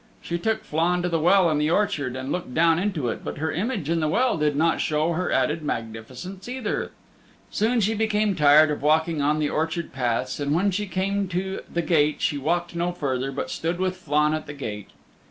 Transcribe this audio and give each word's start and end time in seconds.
She 0.19 0.39
took 0.39 0.63
Flann 0.63 1.03
to 1.03 1.09
the 1.09 1.19
well 1.19 1.47
in 1.51 1.59
the 1.59 1.69
orchard, 1.69 2.15
and 2.15 2.31
looked 2.31 2.55
down 2.55 2.79
into 2.79 3.07
it, 3.09 3.23
but 3.23 3.37
her 3.37 3.51
image 3.51 3.87
in 3.87 3.99
the 3.99 4.07
well 4.07 4.35
did 4.35 4.55
not 4.55 4.81
show 4.81 5.13
her 5.13 5.31
added 5.31 5.61
magnificence 5.61 6.49
either. 6.49 6.89
Soon 7.51 7.81
she 7.81 7.93
became 7.93 8.33
tired 8.35 8.71
of 8.71 8.81
walking 8.81 9.21
on 9.21 9.37
the 9.37 9.51
orchard 9.51 9.93
paths, 9.93 10.39
and 10.39 10.55
when 10.55 10.71
she 10.71 10.87
came 10.87 11.27
to 11.27 11.59
the 11.71 11.83
gate 11.83 12.19
she 12.19 12.39
walked 12.39 12.75
no 12.75 12.91
further 12.91 13.31
but 13.31 13.51
stood 13.51 13.77
with 13.77 13.95
Flann 13.95 14.33
at 14.33 14.47
the 14.47 14.53
gate. 14.55 14.89